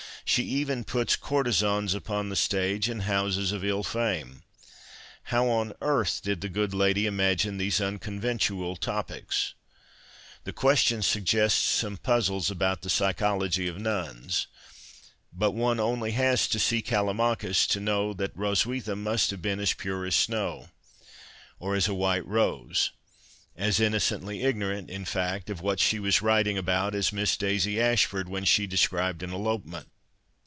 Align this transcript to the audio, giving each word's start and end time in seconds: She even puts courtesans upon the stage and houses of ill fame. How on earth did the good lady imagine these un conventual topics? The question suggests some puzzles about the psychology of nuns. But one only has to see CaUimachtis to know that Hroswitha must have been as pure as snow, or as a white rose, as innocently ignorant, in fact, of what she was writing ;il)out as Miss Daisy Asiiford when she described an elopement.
She 0.23 0.43
even 0.43 0.85
puts 0.85 1.17
courtesans 1.17 1.93
upon 1.93 2.29
the 2.29 2.37
stage 2.37 2.87
and 2.87 3.01
houses 3.01 3.51
of 3.51 3.65
ill 3.65 3.83
fame. 3.83 4.43
How 5.23 5.49
on 5.49 5.73
earth 5.81 6.21
did 6.23 6.39
the 6.39 6.47
good 6.47 6.73
lady 6.73 7.05
imagine 7.05 7.57
these 7.57 7.81
un 7.81 7.99
conventual 7.99 8.77
topics? 8.77 9.55
The 10.45 10.53
question 10.53 11.01
suggests 11.01 11.59
some 11.61 11.97
puzzles 11.97 12.49
about 12.49 12.81
the 12.81 12.89
psychology 12.89 13.67
of 13.67 13.77
nuns. 13.77 14.47
But 15.33 15.51
one 15.51 15.81
only 15.81 16.11
has 16.11 16.47
to 16.49 16.59
see 16.59 16.81
CaUimachtis 16.81 17.67
to 17.67 17.81
know 17.81 18.13
that 18.13 18.33
Hroswitha 18.37 18.95
must 18.97 19.31
have 19.31 19.41
been 19.41 19.59
as 19.59 19.73
pure 19.73 20.05
as 20.05 20.15
snow, 20.15 20.69
or 21.59 21.75
as 21.75 21.89
a 21.89 21.93
white 21.93 22.25
rose, 22.25 22.91
as 23.57 23.81
innocently 23.81 24.43
ignorant, 24.43 24.89
in 24.89 25.03
fact, 25.03 25.49
of 25.49 25.59
what 25.59 25.81
she 25.81 25.99
was 25.99 26.21
writing 26.21 26.55
;il)out 26.55 26.93
as 26.95 27.11
Miss 27.11 27.35
Daisy 27.35 27.75
Asiiford 27.75 28.29
when 28.29 28.45
she 28.45 28.65
described 28.65 29.23
an 29.23 29.33
elopement. 29.33 29.89